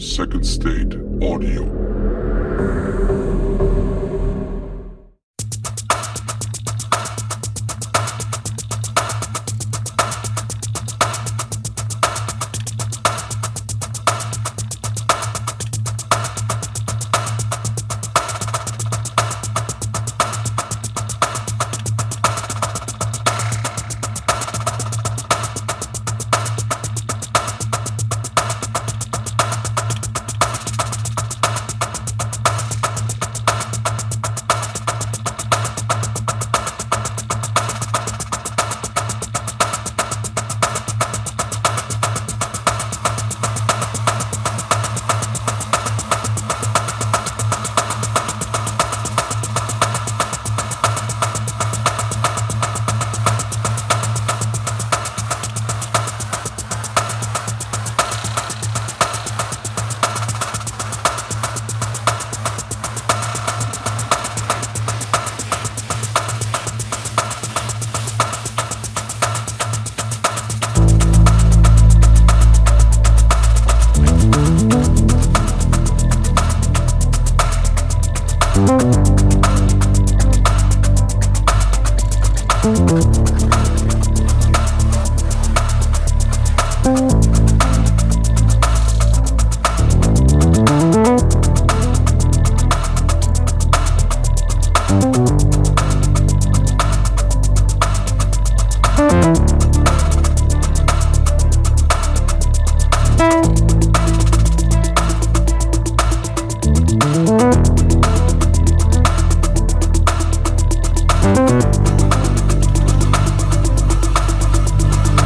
Second 0.00 0.46
State 0.46 0.94
Audio. 1.20 1.90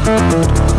Música 0.04 0.73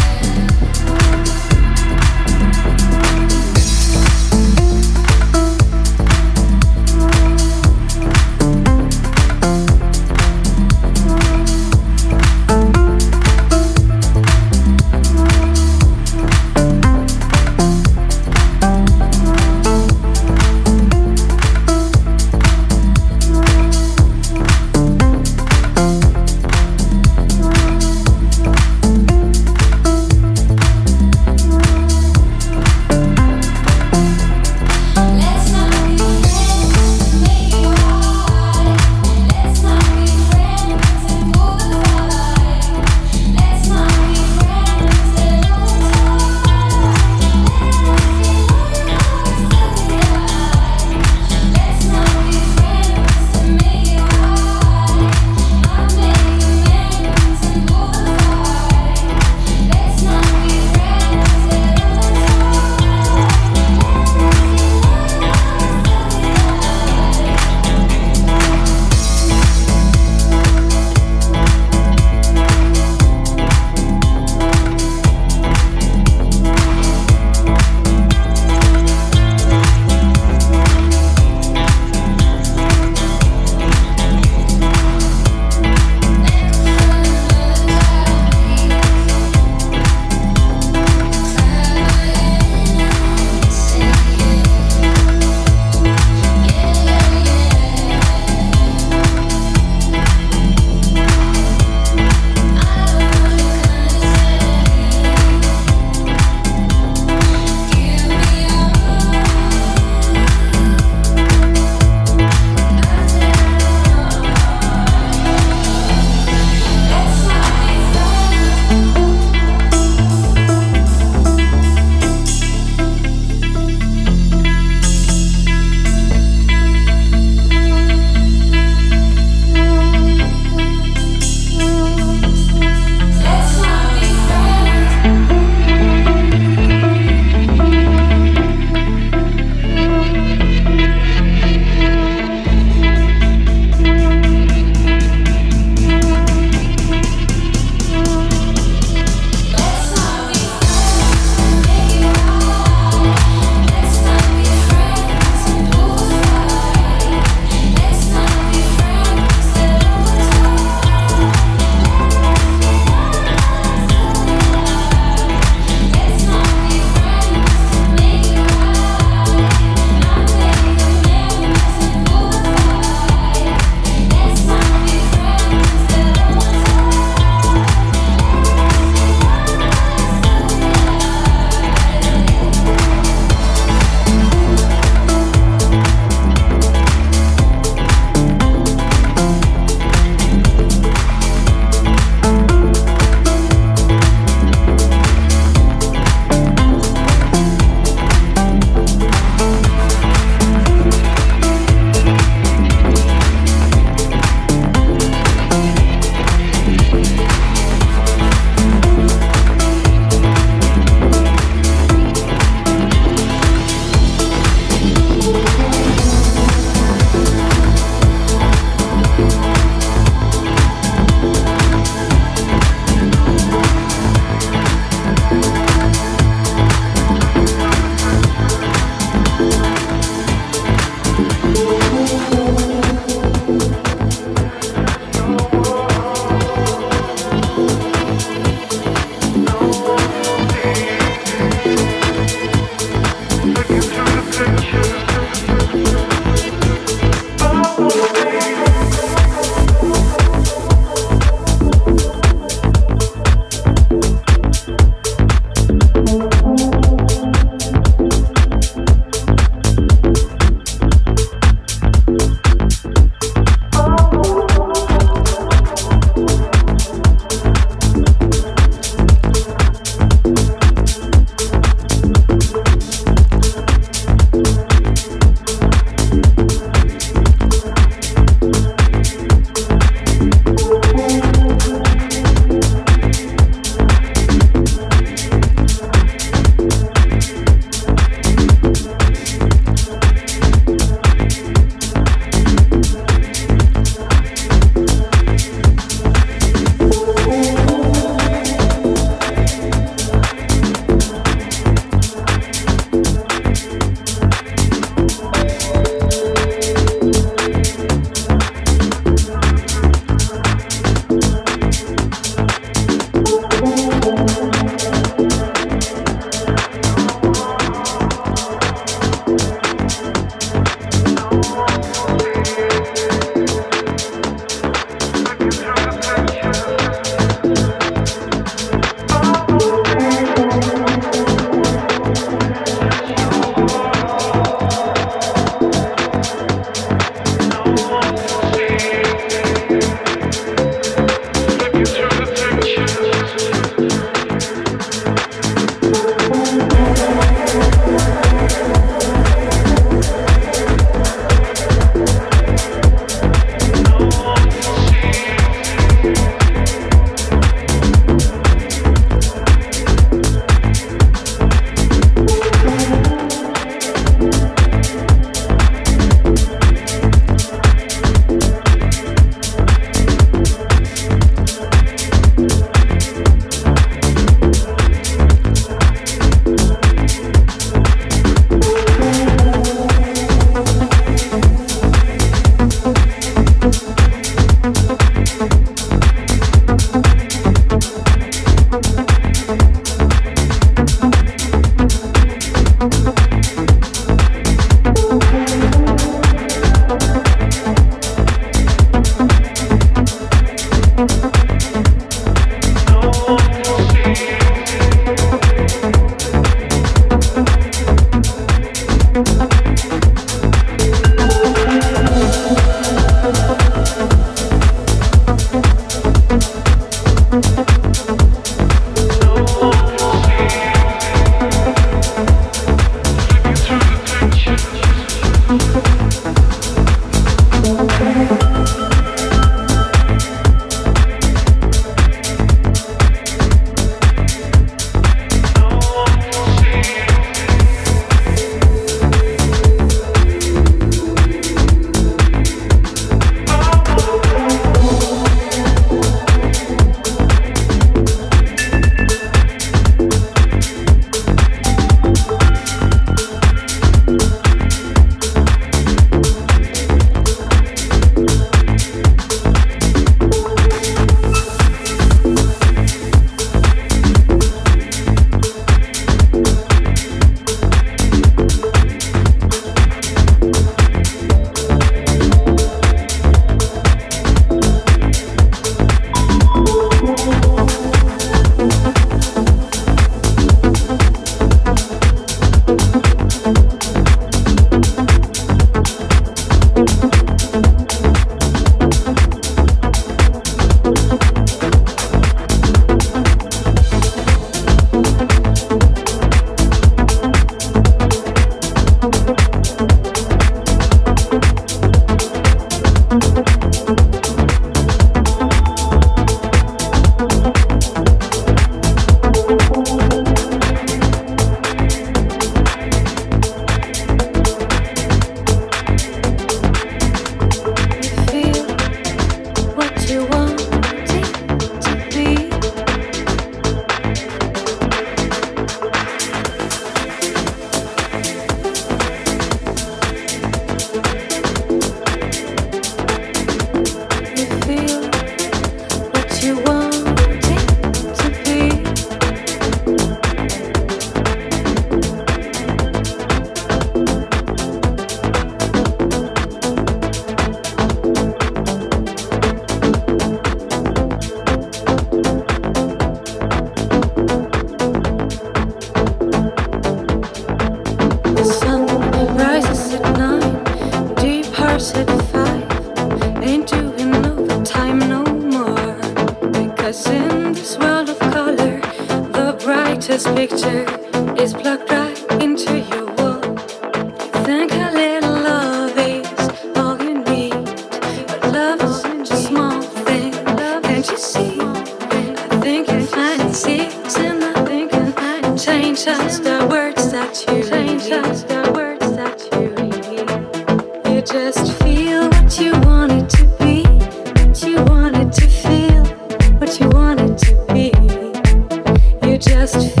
just 599.61 600.00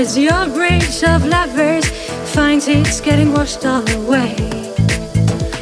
as 0.00 0.16
your 0.16 0.46
bridge 0.48 1.04
of 1.04 1.26
lovers 1.26 1.86
finds 2.32 2.66
it's 2.68 3.02
getting 3.02 3.32
washed 3.34 3.66
all 3.66 3.86
away. 4.00 4.34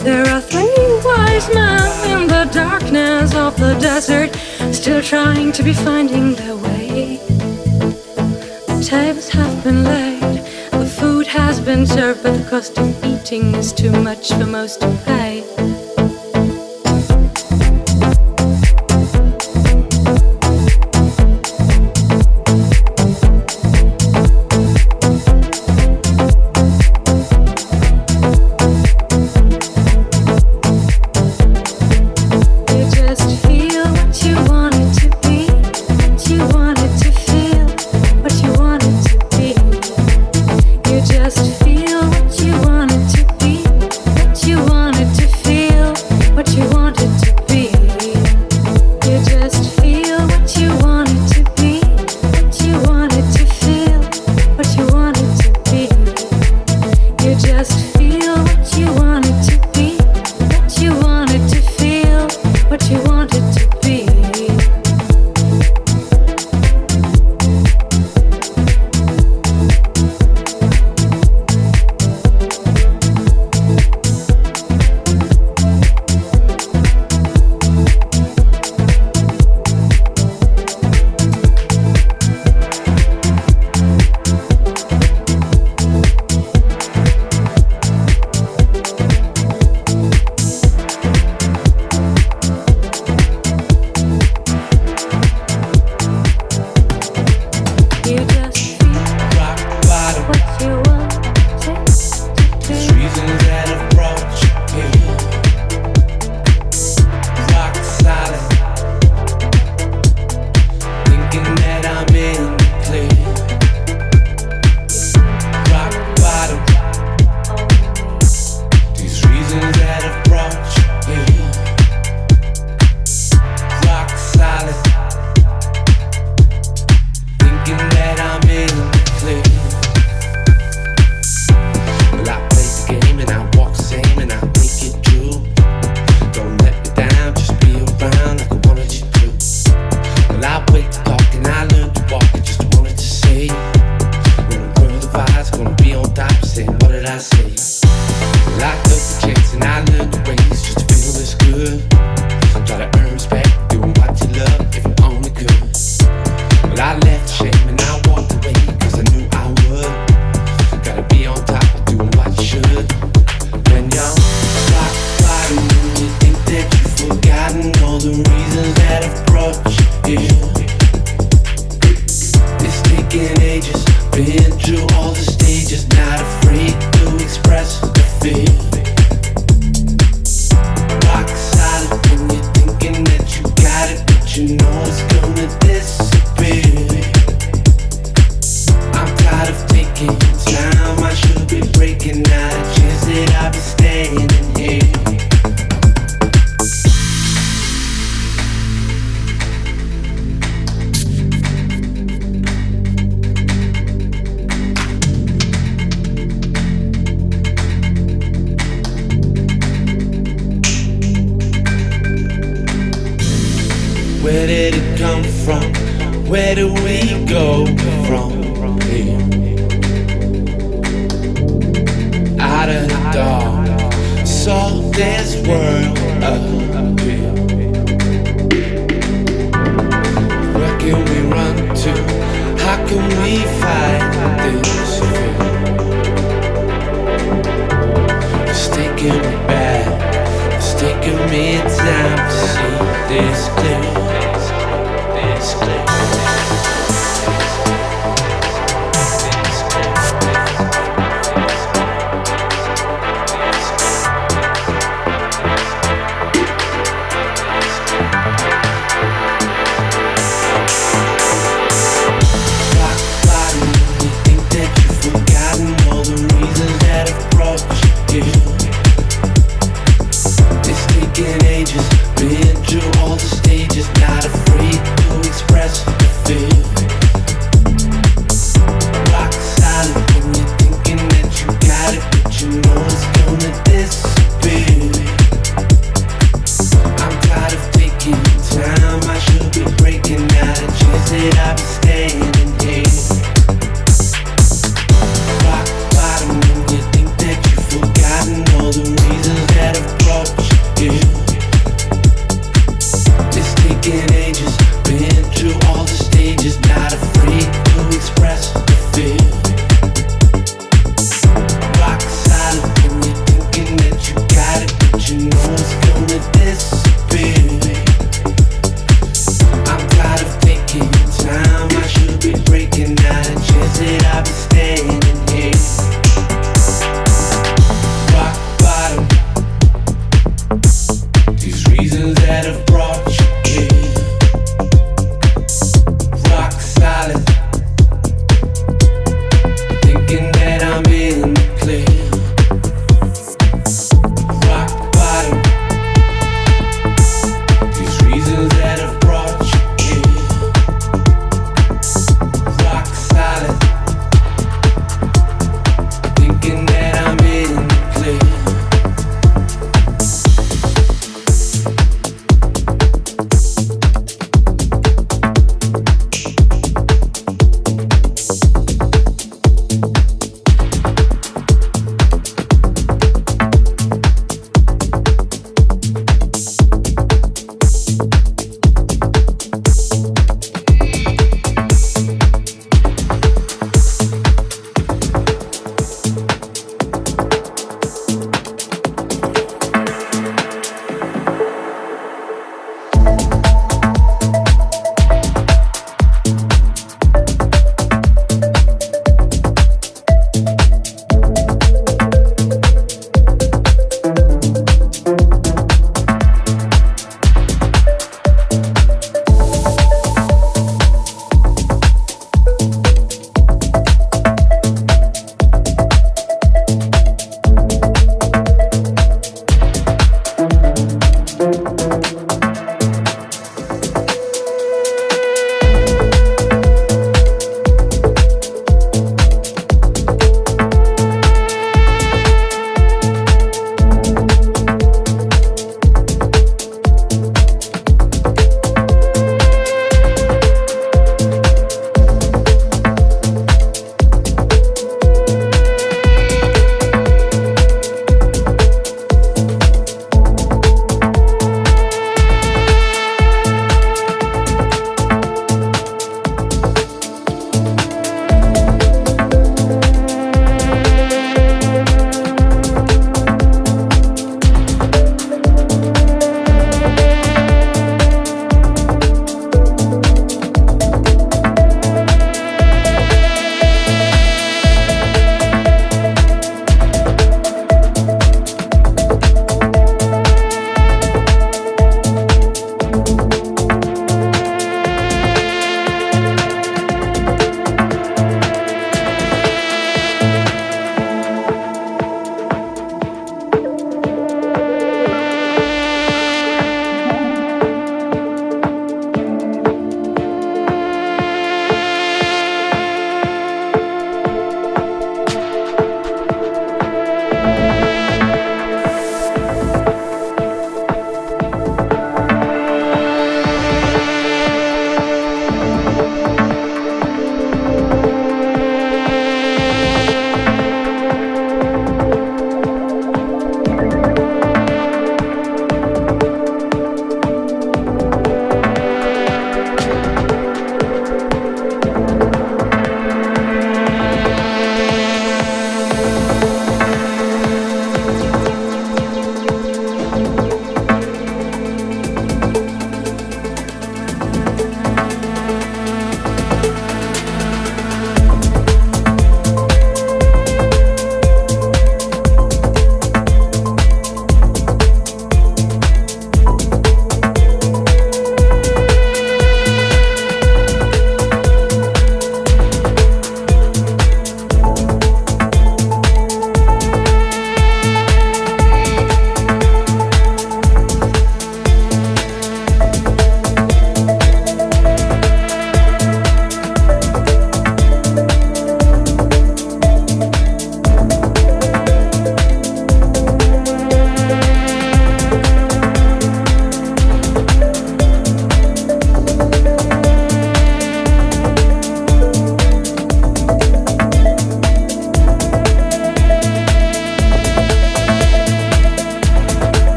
There 0.00 0.26
are 0.26 0.40
three 0.40 0.88
wise 1.04 1.48
men 1.54 1.86
in 2.10 2.26
the 2.26 2.50
darkness 2.52 3.32
of 3.32 3.56
the 3.56 3.74
desert, 3.74 4.34
still 4.74 5.00
trying 5.00 5.52
to 5.52 5.62
be 5.62 5.72
finding 5.72 6.34
their 6.34 6.56
way. 6.56 7.18
The 8.66 8.84
tables 8.84 9.28
have 9.28 9.62
been 9.62 9.84
laid, 9.84 10.38
the 10.72 10.92
food 10.98 11.28
has 11.28 11.60
been 11.60 11.86
served, 11.86 12.24
but 12.24 12.36
the 12.36 12.50
cost 12.50 12.76
of 12.76 13.04
eating 13.04 13.54
is 13.54 13.72
too 13.72 13.92
much 13.92 14.32
for 14.32 14.46
most 14.46 14.80
to 14.80 14.88
pay. 15.04 15.53